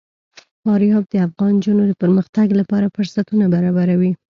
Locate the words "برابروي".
3.55-4.11